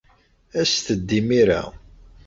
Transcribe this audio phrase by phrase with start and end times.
[0.61, 1.61] Aset-d imir-a.